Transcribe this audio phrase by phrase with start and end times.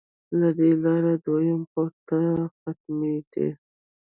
[0.39, 2.19] له دې لارې دویم پوړ ته
[2.59, 3.47] ختمېدې.